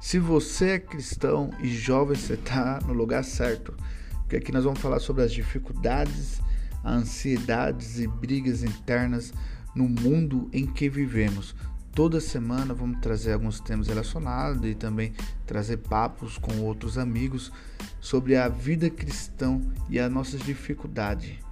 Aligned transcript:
Se 0.00 0.18
você 0.18 0.70
é 0.70 0.78
cristão 0.78 1.50
e 1.60 1.68
jovem, 1.68 2.16
você 2.16 2.34
está 2.34 2.78
no 2.86 2.92
lugar 2.92 3.24
certo, 3.24 3.74
porque 4.20 4.36
aqui 4.36 4.52
nós 4.52 4.62
vamos 4.62 4.78
falar 4.78 5.00
sobre 5.00 5.24
as 5.24 5.32
dificuldades, 5.32 6.40
ansiedades 6.84 7.98
e 7.98 8.06
brigas 8.06 8.62
internas 8.62 9.32
no 9.74 9.88
mundo 9.88 10.48
em 10.52 10.66
que 10.66 10.88
vivemos. 10.88 11.54
Toda 11.92 12.20
semana 12.20 12.72
vamos 12.72 13.00
trazer 13.00 13.32
alguns 13.32 13.58
temas 13.58 13.88
relacionados 13.88 14.64
e 14.64 14.74
também 14.74 15.12
trazer 15.44 15.78
papos 15.78 16.38
com 16.38 16.60
outros 16.60 16.96
amigos 16.96 17.50
sobre 18.00 18.36
a 18.36 18.48
vida 18.48 18.88
cristã 18.88 19.60
e 19.90 19.98
as 19.98 20.10
nossas 20.10 20.40
dificuldades. 20.42 21.47